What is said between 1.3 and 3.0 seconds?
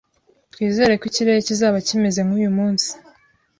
kizaba kimeze nkuyu munsi.